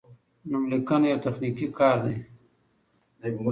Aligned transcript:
نوملیکنه 0.49 1.07
یو 1.09 1.23
تخنیکي 1.25 1.67
کار 1.77 1.97
دی. 2.05 2.15